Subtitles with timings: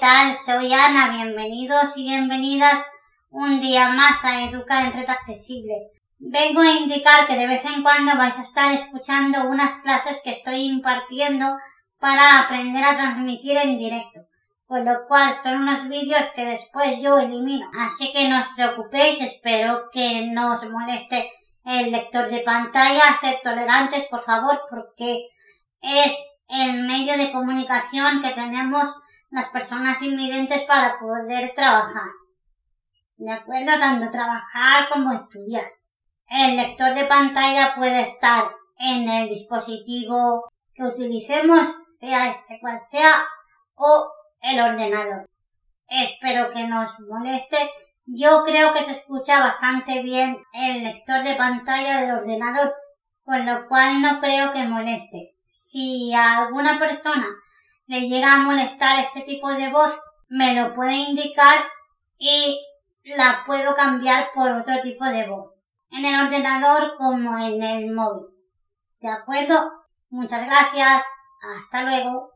[0.00, 0.34] tal?
[0.34, 2.86] Soy Ana, bienvenidos y bienvenidas
[3.28, 5.74] un día más a Educar en Red Accesible.
[6.18, 10.30] Vengo a indicar que de vez en cuando vais a estar escuchando unas clases que
[10.30, 11.54] estoy impartiendo
[11.98, 14.20] para aprender a transmitir en directo,
[14.66, 17.70] con lo cual son unos vídeos que después yo elimino.
[17.78, 21.30] Así que no os preocupéis, espero que no os moleste
[21.66, 25.26] el lector de pantalla, sed tolerantes por favor, porque
[25.82, 26.16] es
[26.48, 28.94] el medio de comunicación que tenemos
[29.30, 32.10] las personas invidentes para poder trabajar.
[33.16, 33.78] ¿De acuerdo?
[33.78, 35.64] Tanto trabajar como estudiar.
[36.28, 38.44] El lector de pantalla puede estar
[38.78, 43.24] en el dispositivo que utilicemos, sea este cual sea,
[43.74, 45.26] o el ordenador.
[45.88, 47.70] Espero que no os moleste.
[48.06, 52.74] Yo creo que se escucha bastante bien el lector de pantalla del ordenador,
[53.22, 55.36] con lo cual no creo que moleste.
[55.44, 57.26] Si a alguna persona
[57.90, 61.66] le llega a molestar este tipo de voz, me lo puede indicar
[62.18, 62.64] y
[63.02, 65.50] la puedo cambiar por otro tipo de voz.
[65.90, 68.28] En el ordenador como en el móvil.
[69.00, 69.72] ¿De acuerdo?
[70.08, 71.04] Muchas gracias.
[71.58, 72.28] Hasta luego.